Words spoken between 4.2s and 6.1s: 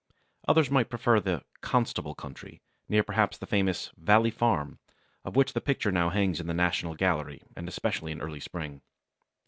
Farm" of which the picture now